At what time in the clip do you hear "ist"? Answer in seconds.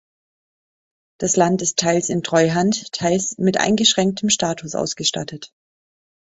1.61-1.77